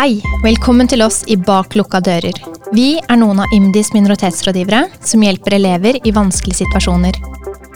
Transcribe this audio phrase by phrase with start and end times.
[0.00, 2.38] Hei, velkommen til oss i Bak lukka dører.
[2.72, 7.18] Vi er noen av IMDis minoritetsrådgivere som hjelper elever i vanskelige situasjoner.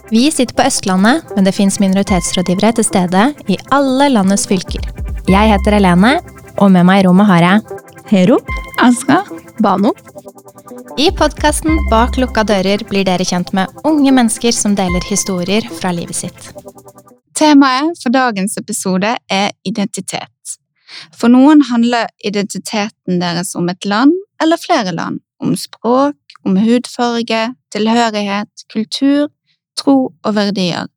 [0.08, 4.89] Vi sitter på Østlandet, men det fins minoritetsrådgivere til stede i alle landets fylker.
[5.29, 6.14] Jeg heter Helene,
[6.64, 7.84] og med meg i rommet har jeg
[8.14, 8.40] Hero.
[8.81, 9.20] Aska.
[9.61, 9.93] Bano.
[10.96, 15.93] I podkasten Bak lukka dører blir dere kjent med unge mennesker som deler historier fra
[15.93, 16.54] livet sitt.
[17.36, 20.33] Temaet for dagens episode er identitet.
[21.14, 27.46] For noen handler identiteten deres om et land eller flere land, om språk, om hudfarge,
[27.75, 29.30] tilhørighet, kultur,
[29.79, 30.89] tro og verdier.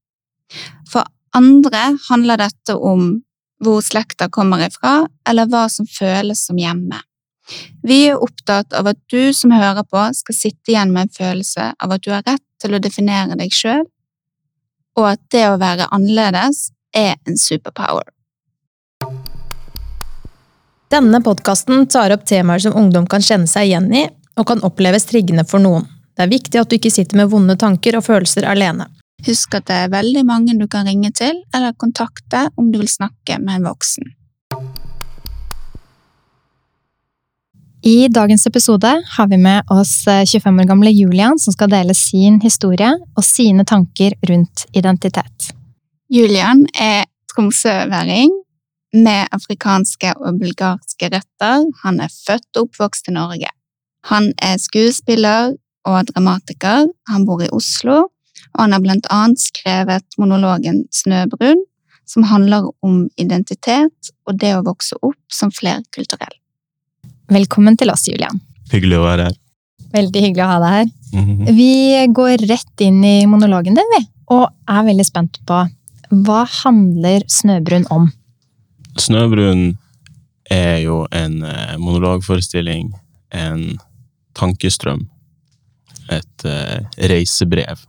[0.91, 3.17] For andre handler dette om
[3.63, 6.99] hvor slekta kommer ifra, eller hva som føles som hjemme.
[7.87, 11.71] Vi er opptatt av at du som hører på, skal sitte igjen med en følelse
[11.73, 13.85] av at du har rett til å definere deg sjøl,
[14.97, 18.09] og at det å være annerledes er en superpower.
[20.87, 24.05] Denne podkasten tar opp temaer som ungdom kan kjenne seg igjen i,
[24.39, 25.83] og kan oppleves triggende for noen.
[26.15, 28.87] Det er viktig at du ikke sitter med vonde tanker og følelser alene.
[29.27, 32.89] Husk at det er veldig mange du kan ringe til eller kontakte om du vil
[32.89, 34.13] snakke med en voksen.
[37.87, 42.39] I dagens episode har vi med oss 25 år gamle Julian, som skal dele sin
[42.41, 45.51] historie og sine tanker rundt identitet.
[46.11, 48.31] Julian er tromsøværing
[48.95, 51.65] med afrikanske og bulgarske røtter.
[51.83, 53.49] Han er født og oppvokst i Norge.
[54.11, 55.55] Han er skuespiller
[55.87, 56.87] og dramatiker.
[57.11, 58.07] Han bor i Oslo,
[58.53, 61.63] og han har blant annet skrevet monologen Snøbrun,
[62.07, 66.37] som handler om identitet og det å vokse opp som flerkulturell.
[67.27, 68.39] Velkommen til oss, Julian.
[68.71, 69.35] Hyggelig å være her.
[69.91, 70.87] Veldig hyggelig å ha deg her.
[71.13, 71.55] Mm -hmm.
[71.55, 75.67] Vi går rett inn i monologen din, vi, og er veldig spent på
[76.09, 78.11] hva handler Snøbrun om?
[78.99, 79.77] Snøbrun
[80.51, 82.93] er jo en eh, monologforestilling,
[83.35, 83.77] en
[84.37, 85.07] tankestrøm,
[86.13, 87.81] et uh, reisebrev.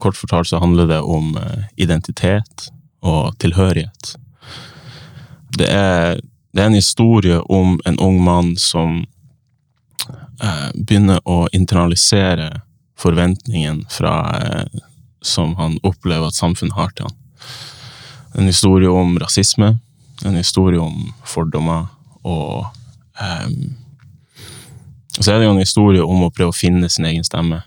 [0.00, 2.70] Kort fortalt så handler det om uh, identitet
[3.04, 4.14] og tilhørighet.
[5.58, 6.20] Det er
[6.52, 9.04] det er en historie om en ung mann som
[10.42, 12.50] eh, begynner å internalisere
[12.98, 14.80] forventningen fra eh,
[15.22, 17.16] som han opplever at samfunnet har til han.
[18.34, 19.76] En historie om rasisme,
[20.26, 21.88] en historie om fordommer,
[22.26, 22.66] og
[23.20, 23.48] eh,
[25.20, 27.62] så er det jo en historie om å prøve å finne sin egen stemme.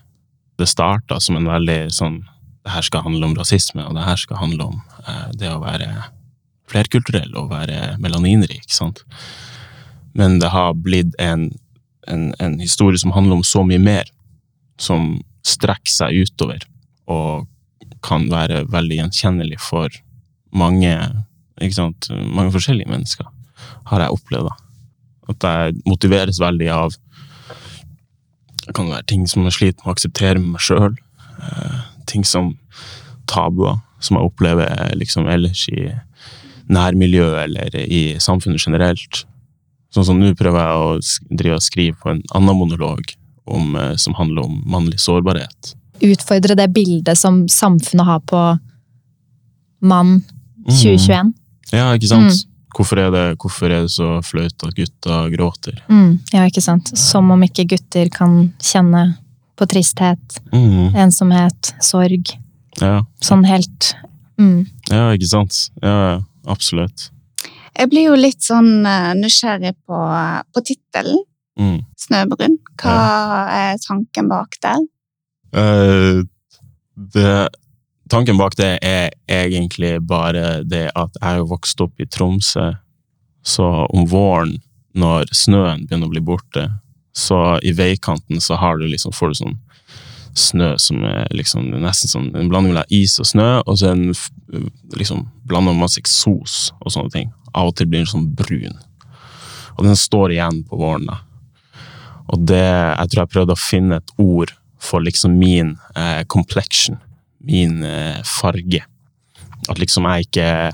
[0.58, 2.22] Det starta som en veldig sånn
[2.64, 5.58] Det her skal handle om rasisme, og det her skal handle om uh, det å
[5.60, 5.84] være
[6.72, 8.64] flerkulturell og være melaninrik.
[8.72, 9.02] Sant?
[10.16, 11.50] Men det har blitt en,
[12.08, 14.08] en, en, historie som handler om så mye mer,
[14.80, 16.64] som strekker seg utover
[17.04, 17.44] og
[18.00, 19.92] kan være veldig gjenkjennelig for
[20.56, 20.96] mange,
[21.58, 23.26] mange forskjellige mennesker,
[23.90, 24.48] har jeg opplevd.
[24.48, 24.54] da.
[25.28, 26.96] At jeg motiveres veldig av
[28.64, 30.94] det kan være ting som jeg sliter med å akseptere med meg sjøl.
[31.36, 32.54] Eh, ting som
[33.28, 35.90] tabuer, som jeg opplever liksom ellers i
[36.72, 39.24] nærmiljøet eller i samfunnet generelt.
[39.92, 43.96] Sånn som nå prøver jeg å drive og skrive på en annen monolog om, eh,
[43.96, 45.74] som handler om mannlig sårbarhet.
[46.02, 48.58] Utfordre det bildet som samfunnet har på
[49.80, 50.24] mann
[50.66, 51.28] 2021.
[51.28, 51.34] Mm.
[51.72, 52.32] Ja, ikke sant?
[52.32, 52.50] Mm.
[52.74, 55.76] Hvorfor, er det, hvorfor, er det, så flaut at gutter gråter?
[55.86, 56.18] Mm.
[56.34, 56.90] Ja, ikke sant.
[56.98, 59.12] Som om ikke gutter kan kjenne
[59.54, 60.96] på tristhet, mm.
[60.98, 62.34] ensomhet, sorg.
[62.80, 63.04] Ja.
[63.22, 63.92] Sånn helt
[64.40, 64.64] mm.
[64.90, 65.68] Ja, ikke sant.
[65.78, 67.12] Ja, absolutt.
[67.74, 70.00] Jeg blir jo litt sånn uh, nysgjerrig på,
[70.54, 71.22] på tittelen.
[71.58, 71.78] Mm.
[71.98, 72.58] Snøbrun.
[72.82, 73.40] Hva ja.
[73.70, 74.82] er tanken bak der?
[75.54, 76.26] Uh,
[77.14, 77.34] det,
[78.10, 82.72] tanken bak det er egentlig bare det at jeg har vokst opp i Tromsø,
[83.44, 84.58] så om våren,
[84.94, 86.68] når snøen begynner å bli borte,
[87.14, 89.56] så i veikanten så har du liksom, får du sånn
[90.34, 94.00] snø som er liksom nesten sånn en blanding mellom is og snø, og så er
[94.00, 94.64] den
[94.98, 97.30] liksom blanda masse eksos og sånne ting.
[97.54, 98.74] Av og til blir den sånn brun.
[99.76, 101.06] Og den står igjen på våren.
[101.06, 101.20] da.
[102.32, 106.98] Og det Jeg tror jeg prøvde å finne et ord for liksom min eh, complexion,
[107.46, 108.82] min eh, farge.
[109.68, 110.72] At liksom jeg ikke eh,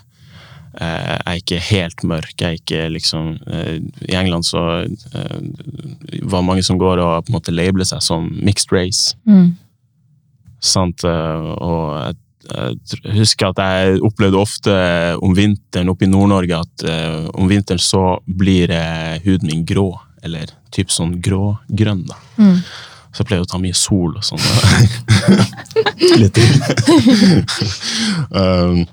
[0.81, 2.35] jeg er ikke helt mørk.
[2.39, 3.77] Jeg er ikke liksom eh,
[4.09, 4.63] I England så
[6.23, 9.17] var det mange som går og på en måte labeler seg som mixed race.
[9.29, 9.55] Mm.
[10.61, 11.05] Sant?
[11.07, 12.17] Og jeg,
[12.51, 14.75] jeg, husker at jeg opplevde ofte
[15.25, 16.85] om vinteren oppe i Nord-Norge at
[17.33, 18.75] om vinteren så blir
[19.25, 19.89] huden min grå.
[20.21, 22.05] Eller typ sånn grå-grønn.
[22.11, 22.19] da.
[22.37, 22.59] Mm.
[23.11, 24.43] Så jeg pleier å ta mye sol og sånn.
[26.21, 26.39] Litt
[28.31, 28.85] um,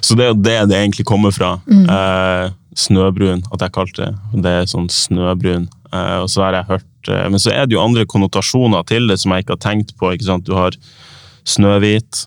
[0.00, 1.58] så det er jo det det egentlig kommer fra.
[1.68, 1.84] Mm.
[1.90, 5.68] Uh, snøbrun, at jeg kalte det det er sånn snøbrun.
[5.94, 9.06] Eh, og så har jeg hørt eh, Men så er det jo andre konnotasjoner til
[9.10, 10.12] det som jeg ikke har tenkt på.
[10.12, 10.46] ikke sant?
[10.46, 10.76] Du har
[11.46, 12.26] snøhvit.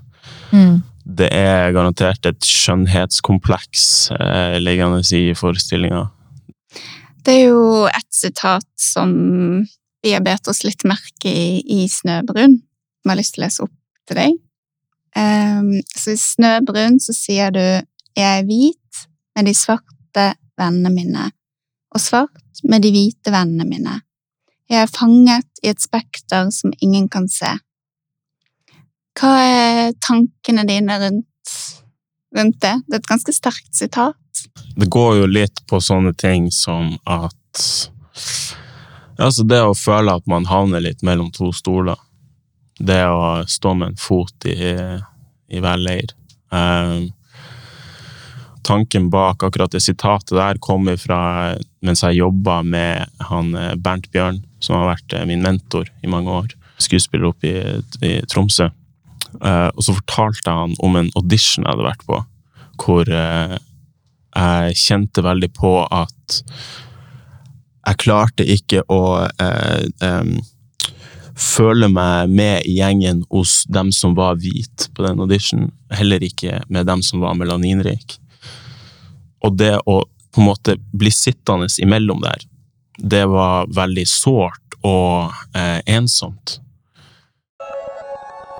[0.51, 0.81] Mm.
[1.19, 3.83] Det er garantert et skjønnhetskompleks
[4.15, 6.07] eh, liggende i forestillinga.
[7.25, 9.11] Det er jo et sitat som
[10.01, 12.59] vi har bedt oss litt merke i i Snøbrun,
[13.01, 13.75] som har lyst til å lese opp
[14.07, 14.37] til deg.
[15.17, 17.63] Um, så i Snøbrun så sier du
[18.15, 21.31] 'Jeg er hvit med de svarte vennene mine',
[21.95, 24.01] og svart med de hvite vennene mine.
[24.69, 27.49] Jeg er fanget i et spekter som ingen kan se.
[29.19, 31.55] Hva er tankene dine rundt,
[32.37, 32.75] rundt det?
[32.87, 34.15] Det er et ganske sterkt sitat.
[34.77, 37.63] Det går jo litt på sånne ting som at
[39.19, 41.99] Altså, det å føle at man havner litt mellom to stoler.
[42.79, 44.71] Det å stå med en fot i,
[45.51, 46.13] i leir.
[46.55, 46.99] Eh,
[48.63, 51.19] tanken bak akkurat det sitatet der kommer fra
[51.85, 56.11] mens jeg jobba med han eh, Bernt Bjørn, som har vært eh, min mentor i
[56.11, 56.55] mange år.
[56.79, 57.63] Skuespiller oppe i,
[58.07, 58.69] i Tromsø.
[59.43, 62.21] Eh, og så fortalte han om en audition jeg hadde vært på,
[62.79, 63.57] hvor eh,
[64.39, 66.39] jeg kjente veldig på at
[67.87, 69.01] jeg klarte ikke å
[69.41, 70.23] eh,
[71.39, 75.71] føle meg med i gjengen hos dem som var hvit på den auditionen.
[75.95, 78.19] Heller ikke med dem som var melaninrik.
[79.43, 82.43] Og det å på en måte bli sittende imellom der,
[82.99, 86.59] det var veldig sårt og eh, ensomt.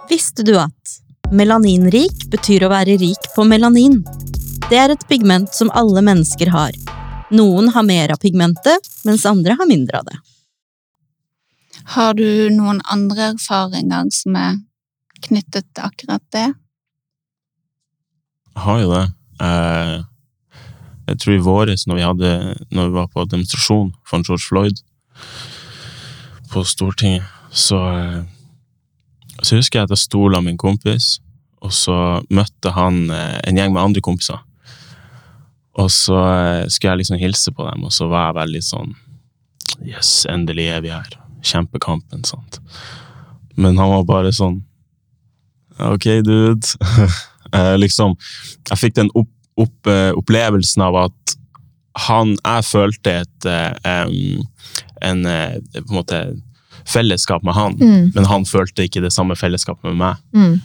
[0.10, 0.96] Visste du at
[1.30, 4.00] melaninrik betyr å være rik på melanin?
[4.70, 6.74] Det er et pigment som alle mennesker har.
[7.30, 10.18] Noen har mer av pigmentet, mens andre har mindre av det.
[11.96, 14.58] Har du noen andre erfaringer som er
[15.26, 16.48] knyttet til akkurat det?
[18.56, 19.06] Jeg har jo det.
[19.46, 19.96] Eh,
[21.10, 22.34] jeg tror i våres, når vi, hadde,
[22.76, 24.84] når vi var på demonstrasjon for George Floyd
[26.52, 28.22] på Stortinget, så, eh,
[29.42, 31.20] så husker jeg at jeg sto sammen med en kompis,
[31.62, 31.98] og så
[32.30, 34.42] møtte han eh, en gjeng med andre kompiser.
[35.80, 38.96] Og så eh, skulle jeg liksom hilse på dem, og så var jeg veldig sånn
[39.86, 41.14] Yes, endelig er vi her.
[41.46, 42.58] Kjempekampen, sant.
[43.56, 44.62] Men han var bare sånn
[45.80, 46.68] Ok, dude.
[47.50, 48.12] Eh, liksom,
[48.70, 51.32] jeg fikk den opp, opp, eh, opplevelsen av at
[52.06, 54.44] han Jeg følte et um,
[55.02, 56.20] en på en måte
[56.86, 58.12] fellesskap med han, Mm.
[58.14, 60.22] men han følte ikke det samme fellesskapet med meg.
[60.38, 60.62] Mm.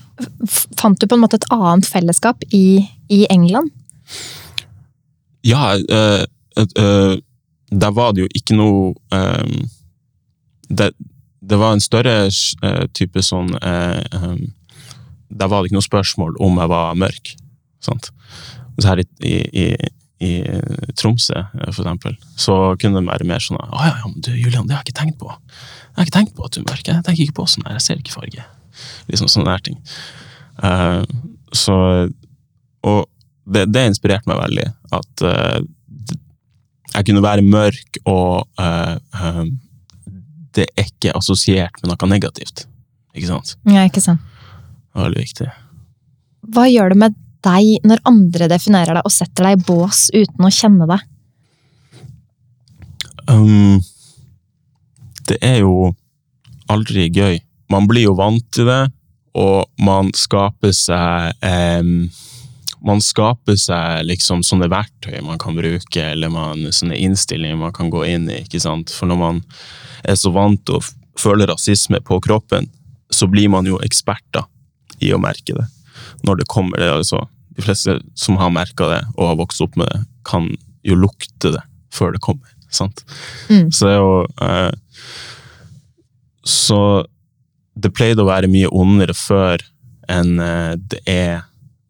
[0.77, 3.73] Fant du på en måte et annet fellesskap i, i England?
[5.45, 6.25] Ja, uh,
[6.59, 7.17] uh,
[7.71, 9.57] der var det jo ikke noe um,
[10.69, 10.93] det,
[11.45, 12.29] det var en større
[12.65, 14.39] uh, type sånn eh,
[15.29, 17.35] Der var det ikke noe spørsmål om jeg var mørk.
[17.85, 18.09] Sant?
[18.79, 19.65] Så her i, i,
[20.25, 20.33] i,
[20.97, 24.67] Tromsø, for eksempel, så kunne det være mer sånn Å ja, ja, men du Julian,
[24.67, 25.31] det har jeg ikke tenkt på.
[25.31, 26.87] Jeg har ikke tenkt på at du er mørk.
[26.89, 27.77] Jeg tenker ikke på sånn her.
[27.77, 28.47] Jeg ser ikke farge.
[29.11, 29.79] Liksom sånne der ting.
[31.55, 31.77] Så
[32.85, 33.05] Og
[33.45, 34.67] det, det inspirerte meg veldig.
[34.97, 35.59] At uh,
[36.95, 39.43] jeg kunne være mørk, og uh, eh,
[40.55, 42.69] det er ikke assosiert med noe negativt.
[43.15, 43.57] Ikke sant?
[43.67, 44.23] Ja, ikke sant.
[44.95, 45.49] Veldig viktig.
[46.55, 50.47] Hva gjør det med deg når andre definerer deg og setter deg i bås uten
[50.47, 51.03] å kjenne deg?
[53.27, 53.81] Um,
[55.29, 55.95] det er jo
[56.71, 57.41] aldri gøy.
[57.73, 58.83] Man blir jo vant til det,
[59.35, 62.07] og man skaper seg em,
[62.85, 67.91] Man skaper seg liksom sånne verktøy man kan bruke, eller man, sånne innstillinger man kan
[67.93, 68.43] gå inn i.
[68.45, 68.93] ikke sant?
[68.93, 69.43] For når man
[70.05, 70.85] er så vant til å
[71.21, 72.69] føle rasisme på kroppen,
[73.15, 74.45] så blir man jo eksperter
[75.05, 75.67] i å merke det.
[76.27, 77.25] Når det kommer det, altså.
[77.55, 80.49] De fleste som har merka det og har vokst opp med det, kan
[80.85, 81.63] jo lukte det
[81.95, 82.51] før det kommer.
[82.75, 83.05] sant?
[83.49, 83.71] Mm.
[83.71, 84.73] Så det er jo eh,
[86.45, 86.79] Så
[87.75, 89.63] det pleide å være mye ondere før
[90.11, 91.45] enn eh, det er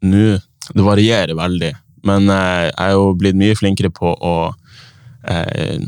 [0.05, 0.37] nå.
[0.73, 1.73] Det varierer veldig,
[2.09, 4.35] men eh, jeg er jo blitt mye flinkere på å
[5.29, 5.81] eh,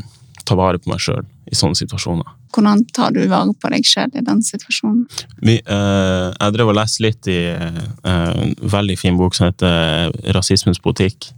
[0.48, 2.36] ta vare på meg sjøl i sånne situasjoner.
[2.54, 5.04] Hvordan tar du vare på deg sjøl i den situasjonen?
[5.44, 10.14] Vi, eh, jeg drev og leste litt i eh, en veldig fin bok som heter
[10.34, 11.32] 'Rasismens politikk'.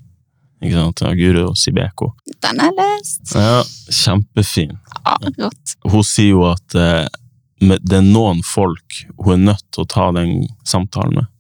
[0.61, 1.03] Ikke sant?
[1.09, 2.13] Av Guro Sibeko.
[2.45, 3.33] Den er lest.
[3.33, 4.77] Ja, kjempefin.
[5.07, 5.77] Ja, rått.
[5.89, 7.09] hun sier jo at eh,
[7.61, 11.31] det er noen folk hun er nødt til å ta den samtalen med.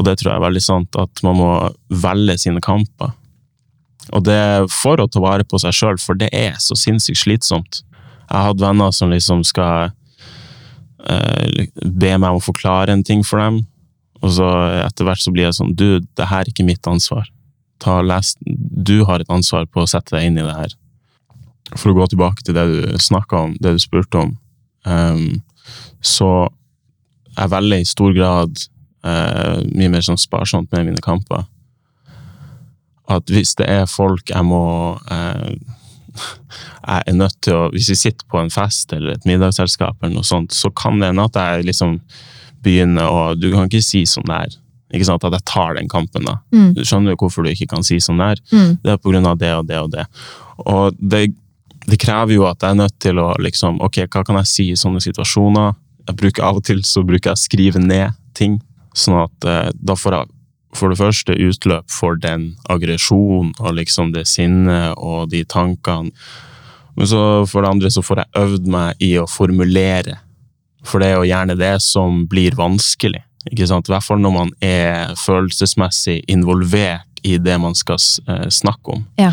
[0.00, 1.50] Og det tror jeg er veldig sant, at man må
[1.92, 3.12] velge sine kamper.
[4.16, 7.20] Og det er for å ta vare på seg sjøl, for det er så sinnssykt
[7.20, 7.82] slitsomt.
[8.30, 9.90] Jeg har hatt venner som liksom skal
[11.04, 13.60] eh, be meg om å forklare en ting for dem,
[14.24, 14.48] og så
[14.80, 17.28] etter hvert så blir jeg sånn Du, det her er ikke mitt ansvar.
[17.80, 20.74] Ta, les, du har et ansvar på å sette deg inn i det her.
[21.76, 24.34] For å gå tilbake til det du snakka om, det du spurte om,
[24.88, 25.40] um,
[26.00, 26.48] så
[27.36, 28.64] jeg velger i stor grad
[29.06, 31.46] uh, mye mer sånn sparsomt med mine kamper.
[33.10, 34.64] At hvis det er folk jeg må
[35.10, 35.50] uh,
[36.90, 40.20] Jeg er nødt til å Hvis vi sitter på en fest eller et middagsselskap, eller
[40.20, 41.98] noe sånt, så kan det hende at jeg liksom
[42.64, 44.56] begynner å Du kan ikke si sånn der.
[44.90, 46.40] Ikke sant, At jeg tar den kampen, da.
[46.54, 46.72] Mm.
[46.74, 48.40] Du skjønner jo hvorfor du ikke kan si sånn der.
[48.50, 48.72] Mm.
[48.82, 50.06] Det er på grunn av det og det og det.
[50.66, 51.28] Og det,
[51.86, 54.66] det krever jo at jeg er nødt til å liksom Ok, hva kan jeg si
[54.72, 55.76] i sånne situasjoner?
[56.08, 58.58] Jeg bruker Av og til så bruker jeg å skrive ned ting,
[58.96, 60.36] sånn at eh, da får jeg
[60.76, 66.12] for det første utløp for den aggresjonen og liksom det sinnet og de tankene.
[66.94, 70.18] Men så for det andre så får jeg øvd meg i å formulere,
[70.86, 73.22] for det er jo gjerne det som blir vanskelig.
[73.50, 73.88] Ikke sant?
[73.88, 79.04] I hvert fall når man er følelsesmessig involvert i det man skal eh, snakke om.
[79.20, 79.32] Ja.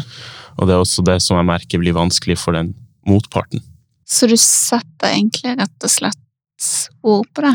[0.57, 2.73] Og det er også det som jeg merker blir vanskelig for den
[3.07, 3.61] motparten.
[4.07, 6.69] Så du setter egentlig rett og slett
[7.03, 7.53] ord på det?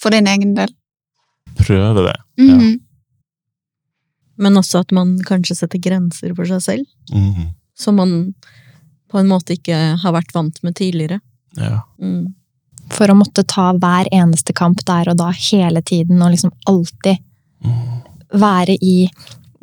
[0.00, 0.70] For din egen del?
[1.66, 2.16] Prøve det.
[2.38, 2.58] ja.
[4.40, 7.48] Men også at man kanskje setter grenser for seg selv, Mhm.
[7.76, 8.34] som man
[9.10, 11.20] på en måte ikke har vært vant med tidligere.
[11.58, 11.82] Ja.
[12.00, 12.34] Mm.
[12.90, 17.18] For å måtte ta hver eneste kamp der og da hele tiden, og liksom alltid
[17.64, 18.02] Mhm.
[18.32, 19.10] være i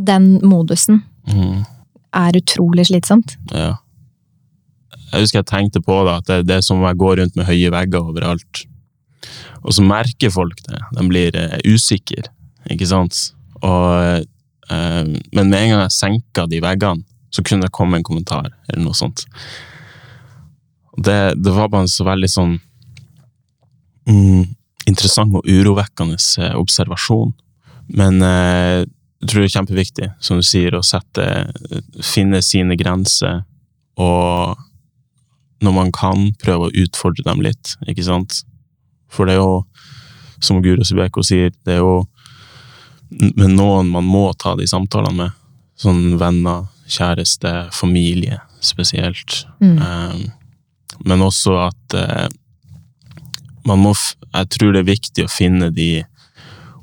[0.04, 1.66] den modusen, Mhm.
[2.14, 3.36] er utrolig slitsomt.
[3.52, 3.78] Ja.
[5.12, 7.36] Jeg husker jeg tenkte på det, at det, det er som om jeg går rundt
[7.36, 8.66] med høye vegger overalt.
[9.64, 10.80] Og så merker folk det.
[10.96, 12.28] De blir eh, usikre,
[12.72, 13.18] ikke sant?
[13.62, 14.26] Og,
[14.70, 18.50] eh, men med en gang jeg senka de veggene, så kunne det komme en kommentar,
[18.70, 19.26] eller noe sånt.
[20.98, 22.56] Det, det var bare en så veldig sånn
[24.10, 24.46] mm,
[24.90, 27.36] interessant og urovekkende eh, observasjon.
[28.00, 28.86] Men eh,
[29.22, 31.26] jeg tror det er kjempeviktig, som du sier, å sette,
[32.06, 33.44] finne sine grenser,
[33.98, 34.58] og
[35.66, 38.44] når man kan, prøve å utfordre dem litt, ikke sant?
[39.12, 39.64] For det er jo,
[40.44, 42.06] som Guro Sibeko sier, det er jo
[43.10, 45.38] med noen man må ta de samtalene med.
[45.78, 49.46] Sånn venner, kjæreste, familie spesielt.
[49.62, 49.78] Mm.
[49.78, 52.28] Eh, men også at eh,
[53.68, 53.94] man må
[54.38, 56.04] Jeg tror det er viktig å finne de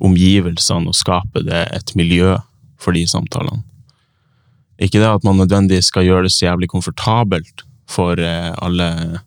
[0.02, 2.34] omgivelsene og skape det et miljø
[2.80, 3.62] for de samtalene.
[4.82, 9.20] Ikke det at man nødvendigvis skal gjøre det så jævlig komfortabelt for eh, alle,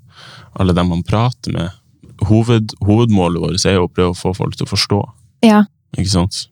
[0.59, 1.71] alle dem man prater med.
[2.27, 4.99] Hoved, hovedmålet vårt er jo å prøve å få folk til å forstå.
[5.45, 5.63] Ja.
[5.97, 6.47] Ikke sant?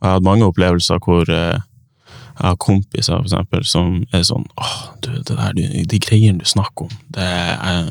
[0.00, 4.46] Jeg har hatt mange opplevelser hvor eh, jeg har kompiser for eksempel, som er sånn
[4.56, 7.90] åh, du, det der, du, de greiene du snakker om, det er,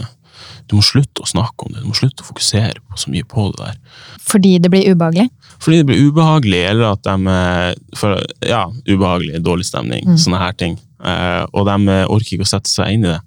[0.69, 3.27] du må slutte å snakke om det, du må slutte å fokusere på så mye
[3.29, 3.77] på det der.
[4.25, 5.27] Fordi det blir ubehagelig.
[5.61, 10.17] Fordi det blir ubehagelig, eller at de for, Ja, ubehagelig, dårlig stemning, Mm.
[10.17, 10.79] sånne her ting.
[11.03, 11.77] Eh, og de
[12.09, 13.19] orker ikke å sette seg inn i det.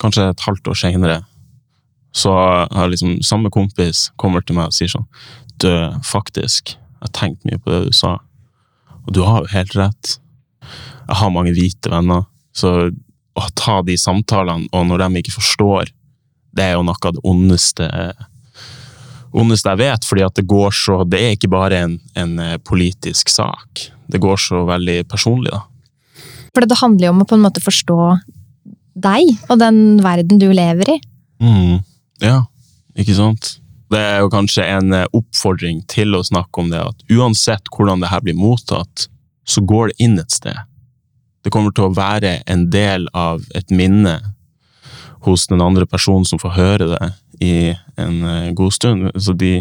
[0.00, 1.20] Kanskje et halvt år senere,
[2.14, 2.32] så
[2.70, 5.08] har liksom samme kompis kommer til meg og sier sånn
[5.58, 5.70] Du,
[6.06, 8.16] faktisk, jeg har tenkt mye på det du sa,
[9.04, 10.16] og du har jo helt rett.
[11.06, 12.24] Jeg har mange hvite venner,
[12.56, 12.90] så
[13.34, 15.92] å ta de samtalene, og når de ikke forstår,
[16.54, 17.88] det er jo noe av det ondeste
[19.34, 22.58] ondeste jeg vet, fordi at det går så Det er ikke bare en, en eh,
[22.62, 23.88] politisk sak.
[24.06, 25.64] Det går så veldig personlig, da.
[26.54, 27.98] For det handler jo om å på en måte forstå
[29.04, 31.00] deg og den verden du lever i.
[31.42, 31.82] Mm.
[32.22, 32.44] Ja,
[32.98, 33.56] ikke sant?
[33.92, 38.02] Det er jo kanskje en eh, oppfordring til å snakke om det, at uansett hvordan
[38.02, 39.08] det her blir mottatt,
[39.44, 40.56] så går det inn et sted.
[41.44, 44.16] Det kommer til å være en del av et minne
[45.26, 47.10] hos den andre personen som får høre det
[47.44, 47.54] i
[48.00, 49.10] en eh, god stund.
[49.20, 49.58] Så de,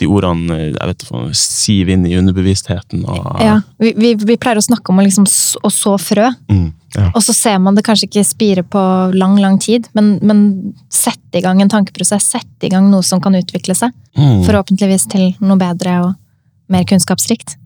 [0.00, 1.04] de ordene jeg vet,
[1.38, 3.04] siver inn i underbevisstheten.
[3.06, 6.72] Og, Ja, vi, vi, vi pleier å snakke om å liksom å så frø, Mm,
[6.96, 7.08] ja.
[7.14, 8.82] og så ser man det kanskje ikke spire på
[9.14, 10.42] lang, lang tid, men, men
[10.92, 13.94] sette i gang en tankeprosess, sette i gang noe som kan utvikle seg.
[14.18, 14.42] Mm.
[14.46, 16.12] Forhåpentligvis til noe bedre og
[16.72, 17.56] mer kunnskapsrikt.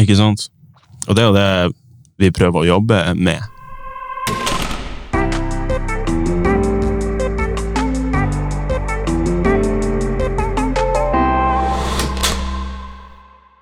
[0.00, 0.48] Ikke sant?
[1.08, 1.50] Og det er jo det
[2.20, 3.40] vi prøver å jobbe med.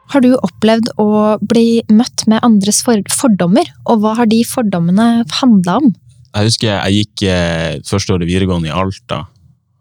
[0.09, 5.09] Har du opplevd å bli møtt med andres fordommer, og hva har de fordommene
[5.41, 5.91] handla om?
[6.33, 9.27] Jeg husker jeg gikk eh, første året videregående i Alta,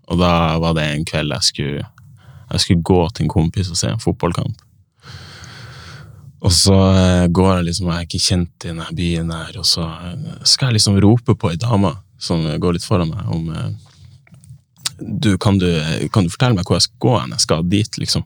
[0.07, 0.31] og da
[0.63, 1.88] var det en kveld jeg skulle,
[2.51, 4.63] jeg skulle gå til en kompis og se en fotballkamp.
[6.48, 9.67] Og så eh, går jeg liksom, jeg er ikke kjent i denne byen her, og
[9.67, 13.51] så eh, skal jeg liksom rope på ei dame som går litt foran meg, om
[13.53, 13.72] eh,
[15.00, 15.69] du, kan, du,
[16.13, 17.36] kan du fortelle meg hvor jeg skal gå hen?
[17.36, 18.25] Jeg skal dit, liksom.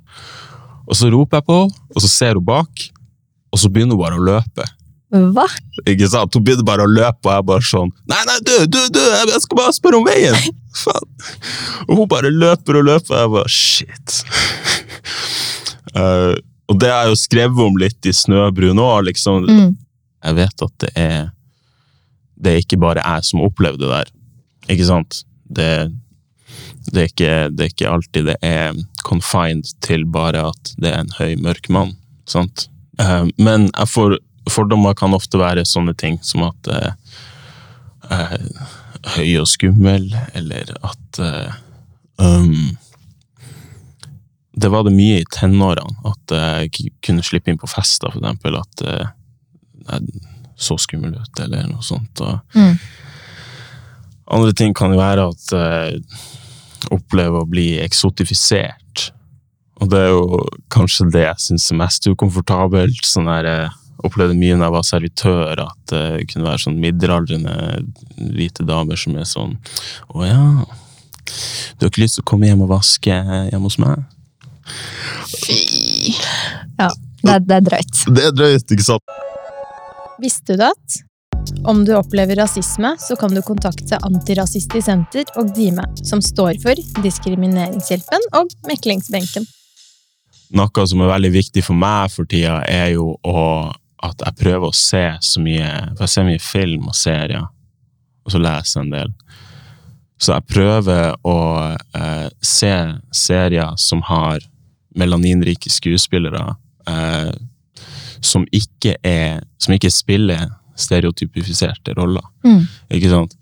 [0.91, 2.85] Og så roper jeg på henne, og så ser hun bak,
[3.51, 4.67] og så begynner hun bare å løpe.
[5.11, 5.45] Hva?
[5.91, 6.35] Ikke sant?
[6.35, 9.41] Hun begynner bare å løpe, og jeg bare sånn Nei, nei, du, du, du, jeg
[9.43, 10.37] skal bare spørre om veien!
[10.83, 11.09] Faen.
[11.89, 14.21] Og hun bare løper og løper, og jeg bare shit.
[15.91, 16.35] Uh,
[16.71, 19.49] og det har jeg jo skrevet om litt i Snøbrun òg, liksom.
[19.49, 19.73] Mm.
[20.21, 21.21] Jeg vet at det er
[22.41, 24.13] Det er ikke bare jeg som opplever det der.
[24.71, 25.23] Ikke sant?
[25.51, 25.67] Det,
[26.89, 31.03] det, er ikke, det er ikke alltid det er confined til bare at det er
[31.03, 31.95] en høy, mørk mann.
[32.29, 32.67] Sant?
[32.99, 34.17] Eh, men får,
[34.49, 36.93] fordommer kan ofte være sånne ting som at eh,
[38.09, 38.37] eh,
[39.15, 41.53] høy og skummel, eller at eh,
[42.21, 42.77] um,
[44.53, 48.57] Det var det mye i tenårene, at jeg kunne slippe inn på fester, for eksempel.
[48.59, 50.01] At eh,
[50.61, 52.21] så skummel ut, eller noe sånt.
[52.21, 52.75] Og Mm.
[54.27, 56.03] andre ting kan jo være at jeg
[56.93, 59.11] opplever å bli eksotifisert.
[59.81, 60.41] Og det er jo
[60.73, 63.01] kanskje det jeg syns er mest ukomfortabelt.
[63.07, 67.55] Sånn der, jeg opplevde mye når jeg var servitør, at det kunne være sånn middelaldrende
[68.17, 69.57] hvite damer som er sånn
[70.13, 70.45] Å ja,
[71.77, 74.01] du har ikke lyst til å komme hjem og vaske hjemme hos meg?
[75.31, 76.15] Fy.
[76.79, 76.89] Ja,
[77.21, 78.01] det, det er drøyt.
[78.09, 79.15] Det er drøyt, ikke sant?
[80.21, 81.01] Visste du at
[81.63, 86.79] om du opplever rasisme, så kan du kontakte Antirasistisk Senter og DIME, som står for
[87.03, 89.45] Diskrimineringshjelpen og Meklingsbenken.
[90.57, 93.43] Noe som er veldig viktig for meg for tida, er jo å,
[94.03, 97.45] at jeg prøver å se så mye For jeg ser mye film og serier,
[98.25, 99.13] og så leser jeg en del.
[100.21, 101.37] Så jeg prøver å
[101.97, 102.73] eh, se
[103.15, 104.43] serier som har
[104.97, 106.43] melaninrike skuespillere,
[106.89, 107.31] eh,
[108.21, 110.49] som ikke er Som ikke spiller
[110.81, 112.25] stereotypifiserte roller.
[112.45, 112.65] Mm.
[112.97, 113.35] Ikke sant?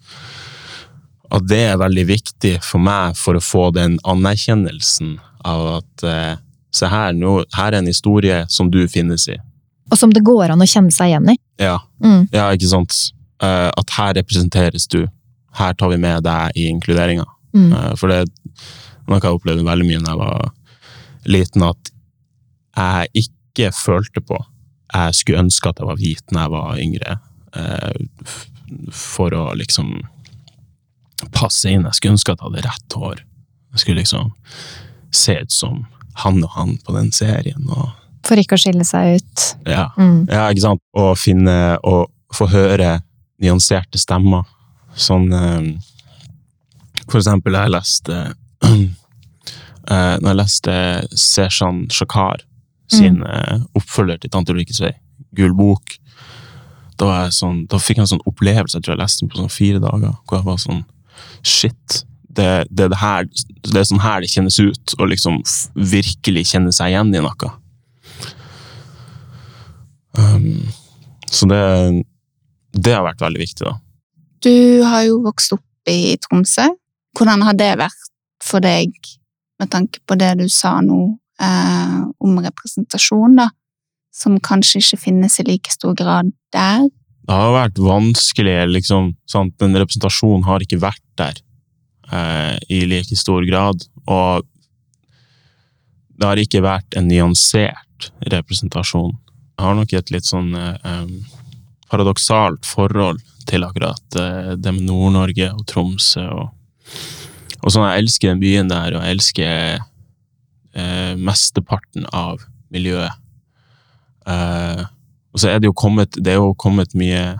[1.30, 6.36] At det er veldig viktig for meg for å få den anerkjennelsen av at eh,
[6.69, 9.34] Se her, nå, her er en historie som du finnes i.
[9.89, 11.36] Og som det går an å kjenne seg igjen i.
[11.58, 12.28] Ja, Mm.
[12.30, 12.93] ja ikke sant?
[13.41, 15.08] Eh, at her representeres du.
[15.58, 17.25] Her tar vi med deg i inkluderinga.
[17.58, 17.71] Mm.
[17.73, 18.30] Eh, for det er
[19.10, 20.52] noe jeg opplevde veldig mye da jeg var
[21.25, 21.91] liten, at
[22.78, 24.38] jeg ikke følte på.
[24.93, 27.17] Jeg skulle ønske at jeg var hvit når jeg var yngre,
[28.93, 29.93] for å liksom
[31.35, 31.88] passe inn.
[31.88, 33.23] Jeg skulle ønske at jeg hadde rett hår.
[33.73, 34.33] Jeg skulle liksom
[35.15, 35.81] se ut som
[36.23, 37.65] han og han på den serien.
[37.69, 37.89] Og,
[38.27, 39.45] For ikke å skille seg ut.
[39.69, 39.89] ja.
[39.97, 40.27] Mm.
[40.29, 40.83] Ja, ikke sant?
[40.93, 42.99] Å finne og få høre
[43.41, 44.47] nyanserte stemmer.
[44.99, 45.67] Sånn eh,
[47.05, 48.15] For eksempel, jeg leste
[48.65, 50.73] eh, Når jeg leste
[51.13, 52.41] Seshan Shakar
[52.89, 53.67] sin mm.
[53.77, 54.95] oppfølger til Tante Ulrikkes vei,
[55.38, 55.93] Gul bok,
[56.99, 59.53] da, sånn, da fikk jeg en sånn opplevelse, jeg tror jeg leste den på sånn
[59.53, 60.85] fire dager, hvor jeg var sånn
[61.43, 62.03] Shit.
[62.35, 63.25] Det, det, det, her,
[63.67, 65.41] det er sånn her det kjennes ut, å liksom
[65.75, 67.49] virkelig kjenne seg igjen i noe.
[70.19, 70.67] Um,
[71.31, 71.63] så det,
[72.75, 73.75] det har vært veldig viktig, da.
[74.43, 76.69] Du har jo vokst opp i Tromsø.
[77.17, 78.12] Hvordan har det vært
[78.43, 78.93] for deg,
[79.59, 80.99] med tanke på det du sa nå
[81.43, 83.49] eh, om representasjon, da?
[84.15, 86.88] Som kanskje ikke finnes i like stor grad der?
[87.29, 89.13] Det har vært vanskelig, liksom.
[89.29, 89.53] Sant?
[89.62, 91.41] Den representasjonen har ikke vært der
[92.12, 93.85] eh, i like stor grad.
[94.09, 94.47] Og
[96.19, 99.13] det har ikke vært en nyansert representasjon.
[99.59, 101.13] Jeg har nok et litt sånn eh,
[101.91, 106.25] paradoksalt forhold til akkurat eh, det med Nord-Norge og Tromsø.
[106.33, 106.99] Og,
[107.62, 109.81] og sånn, jeg elsker den byen der, og jeg elsker
[110.73, 112.41] eh, mesteparten av
[112.73, 113.13] miljøet.
[114.29, 114.88] Eh,
[115.39, 117.38] og så er det jo kommet, det jo kommet mye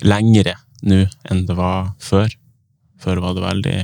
[0.00, 0.54] lengre
[0.88, 2.32] nå enn det var før.
[2.96, 3.74] Før var det veldig,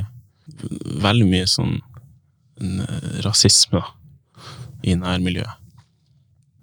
[1.05, 3.91] veldig mye sånn eh, rasisme da,
[4.88, 5.59] i nærmiljøet.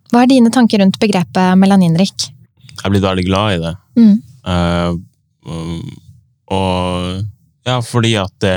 [0.09, 2.31] Hva er dine tanker rundt begrepet melaninrik?
[2.71, 3.75] Jeg er blitt veldig glad i det.
[4.01, 4.15] Mm.
[4.49, 5.93] Uh,
[6.49, 7.21] og
[7.69, 8.55] ja, fordi at det,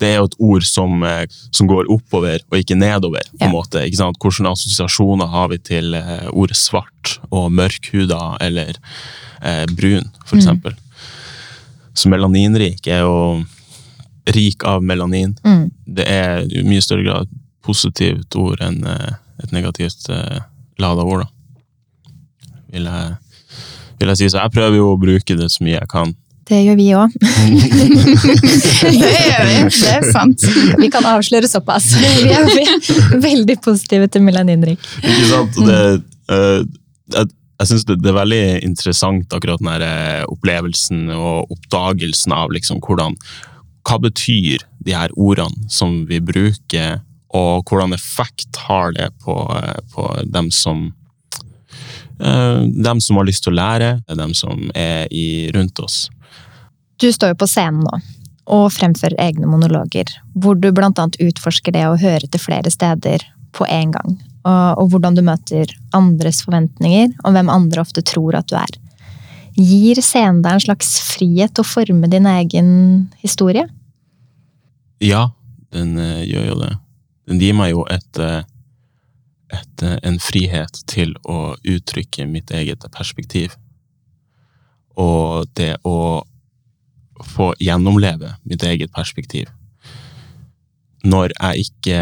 [0.00, 3.22] det er jo et ord som, eh, som går oppover og ikke nedover.
[3.36, 3.54] på en Ja.
[3.54, 4.18] måte, ikke sant?
[4.22, 8.74] Hvilke assosiasjoner har vi til eh, ordet svart og mørkhuda eller
[9.42, 10.74] eh, brun, for Mm.
[11.98, 13.44] Så melaninrik er jo
[14.34, 15.32] rik av melanin.
[15.44, 15.70] Mm.
[15.86, 17.32] Det er i mye større grad et
[17.64, 20.40] positivt ord enn eh, et negativt eh,
[20.78, 22.12] lada ord, da.
[22.72, 23.16] Vil jeg,
[23.98, 24.28] vil jeg si.
[24.30, 26.14] Så jeg prøver jo å bruke det så mye jeg kan.
[26.48, 27.16] Det gjør vi òg.
[28.88, 30.44] Det gjør vi, det er sant.
[30.80, 31.90] Vi kan avsløre såpass.
[32.00, 34.80] Vi er veldig positive til melaninrik.
[35.02, 35.58] Ikke sant?
[35.68, 35.82] Det,
[36.32, 36.62] eh,
[37.12, 42.34] jeg jeg syns det, det er veldig interessant akkurat den her eh, opplevelsen og oppdagelsen
[42.34, 43.18] av liksom hvordan
[43.88, 47.00] Hva betyr de her ordene som vi bruker,
[47.34, 50.92] og hvordan effekt har det på, eh, på dem som
[52.20, 56.06] eh, dem som har lyst til å lære, dem som er i, rundt oss.
[56.98, 58.00] Du står jo på scenen nå
[58.48, 63.26] og fremfører egne monologer, hvor du blant annet utforsker det å høre til flere steder
[63.52, 64.14] på en gang,
[64.48, 68.78] og, og hvordan du møter andres forventninger, og hvem andre ofte tror at du er.
[69.58, 72.70] Gir scenen deg en slags frihet til å forme din egen
[73.20, 73.66] historie?
[75.04, 75.28] Ja,
[75.74, 76.70] den eh, gjør jo det.
[77.28, 78.46] Den gir meg jo et, eh,
[79.52, 83.58] et, eh, en frihet til å uttrykke mitt eget perspektiv.
[84.96, 86.24] Og det å
[87.24, 89.48] få gjennomleve mitt eget perspektiv.
[91.06, 92.00] Når jeg ikke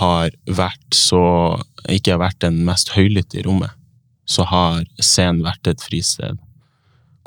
[0.00, 3.72] har vært så Ikke har vært den mest høylytte i rommet,
[4.28, 6.38] så har scenen vært et fristed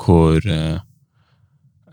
[0.04, 0.78] hvor uh,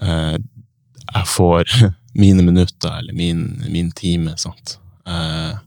[0.01, 1.73] uh, jeg får
[2.21, 4.77] mine minutter, eller min, min time, sant.
[5.09, 5.57] Uh,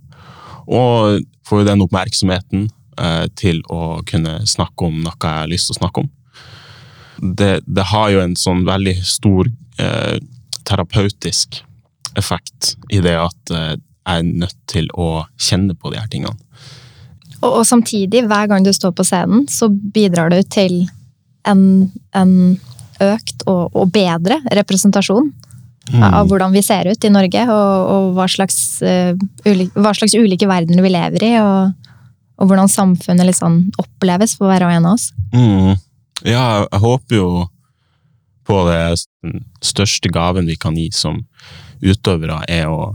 [0.70, 2.68] og får den oppmerksomheten
[3.34, 6.10] til å kunne snakke om noe jeg har lyst til å snakke om.
[7.18, 9.50] Det, det har jo en sånn veldig stor
[9.82, 10.16] eh,
[10.64, 11.62] terapeutisk
[12.18, 13.74] effekt i det at eh,
[14.04, 16.36] jeg er nødt til å kjenne på de her tingene.
[17.40, 20.84] Og, og samtidig, hver gang du står på scenen, så bidrar du til
[21.48, 22.34] en, en
[23.04, 25.32] økt og, og bedre representasjon
[25.92, 29.12] av hvordan vi ser ut i Norge, og, og hva, slags, uh,
[29.44, 31.90] ulike, hva, slags, ulike verdener vi lever i, og,
[32.40, 35.10] og hvordan samfunnet liksom oppleves for hver og en av oss.
[35.34, 35.74] Mm.
[36.22, 37.28] Ja, jeg håper jo
[38.46, 38.78] på det
[39.24, 41.24] den største gaven vi kan gi som
[41.84, 42.94] utøvere, er å,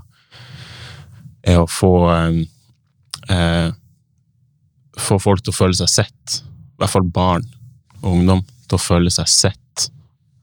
[1.44, 1.94] er å få
[3.30, 3.76] eh,
[5.00, 6.34] Få folk til å føle seg sett.
[6.76, 7.46] I hvert fall barn
[8.02, 9.86] og ungdom til å føle seg sett.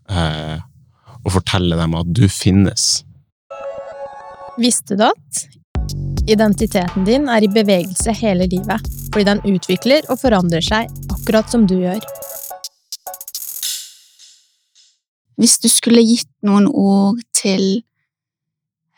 [0.09, 0.57] Eh,
[1.21, 2.87] og fortelle dem at du finnes.
[4.57, 5.43] Visste du at
[6.31, 11.69] identiteten din er i bevegelse hele livet, fordi den utvikler og forandrer seg akkurat som
[11.69, 12.01] du gjør?
[15.37, 17.83] Hvis du skulle gitt noen ord til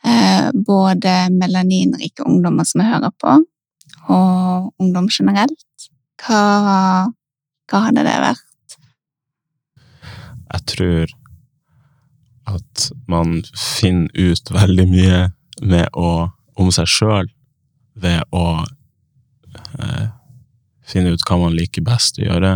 [0.06, 3.38] eh, både melaninrike ungdommer som hører på,
[4.08, 5.88] og ungdom generelt,
[6.22, 6.42] hva,
[7.68, 8.76] hva hadde det vært?
[10.48, 11.16] Jeg tror
[12.48, 15.18] at man finner ut veldig mye
[15.60, 17.28] med å, om seg sjøl
[17.98, 20.06] ved å eh,
[20.88, 22.54] finne ut hva man liker best å gjøre,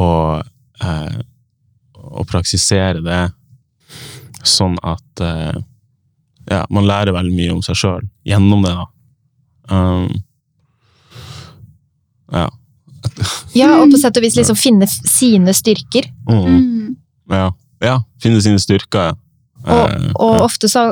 [0.00, 0.48] og,
[0.82, 1.20] eh,
[2.02, 3.22] og praksisere det
[4.42, 5.60] sånn at eh,
[6.50, 8.72] ja, man lærer veldig mye om seg sjøl gjennom det.
[8.74, 8.86] da.
[9.70, 10.08] Um,
[12.32, 12.48] ja.
[13.58, 16.08] Ja, og på sett og vis liksom finne sine styrker.
[16.28, 16.42] Mm.
[16.42, 16.90] Mm.
[17.30, 17.48] Ja.
[17.84, 17.96] ja.
[18.22, 19.12] Finne sine styrker.
[19.12, 19.18] Og,
[19.62, 20.42] Eh, og ja.
[20.42, 20.88] ofte så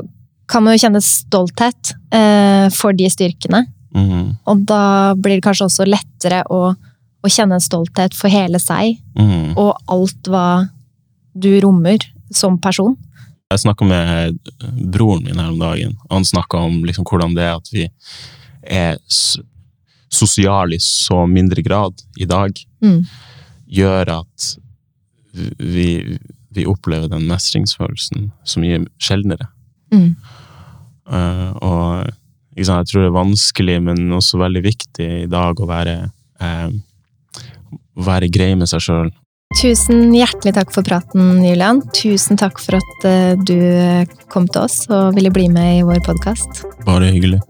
[0.51, 3.65] kan man jo kjenne stolthet eh, for de styrkene.
[3.95, 4.37] Mm.
[4.47, 4.83] Og da
[5.19, 9.57] blir det kanskje også lettere å, å kjenne en stolthet for hele seg, mm.
[9.59, 10.45] og alt hva
[11.35, 11.99] du rommer
[12.35, 12.97] som person.
[13.51, 14.39] Jeg snakka med
[14.93, 15.97] broren min her om dagen.
[16.11, 17.89] Han snakka om liksom hvordan det er at vi
[18.63, 18.99] er
[20.11, 23.05] sosiale i så mindre grad i dag, Mm.
[23.69, 24.57] gjør at
[25.35, 26.19] vi,
[26.51, 29.47] vi opplever den mestringsfølelsen så mye sjeldnere.
[29.93, 30.17] Mm.
[31.11, 32.11] Uh, og
[32.57, 36.71] jeg tror det er vanskelig, men også veldig viktig i dag å være, eh,
[37.97, 39.11] være grei med seg sjøl.
[39.59, 41.81] Tusen hjertelig takk for praten, Julian.
[41.97, 43.59] Tusen takk for at eh, du
[44.31, 46.63] kom til oss og ville bli med i vår podkast.
[46.87, 47.41] Bare hyggelig.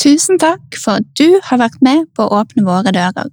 [0.00, 3.30] Tusen takk for at du har vært med på å åpne våre dører.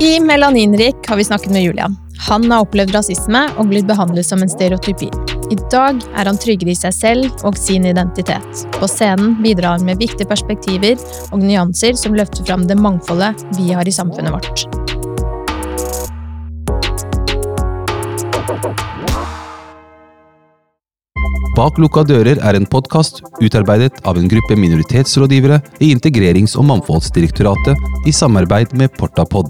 [0.00, 1.96] I Melaninrik har vi snakket med Julian.
[2.28, 5.08] Han har opplevd rasisme og blitt behandlet som en stereotypi.
[5.48, 8.66] I dag er han tryggere i seg selv og sin identitet.
[8.76, 13.72] På scenen bidrar han med viktige perspektiver og nyanser som løfter fram det mangfoldet vi
[13.72, 15.05] har i samfunnet vårt.
[21.56, 28.04] Bak lukka dører er en podkast utarbeidet av en gruppe minoritetsrådgivere i Integrerings- og mangfoldsdirektoratet
[28.04, 29.48] i samarbeid med Portapod.